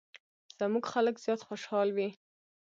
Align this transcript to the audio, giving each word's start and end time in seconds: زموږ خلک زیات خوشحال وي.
زموږ 0.59 0.85
خلک 0.93 1.15
زیات 1.23 1.41
خوشحال 1.47 1.87
وي. 1.95 2.09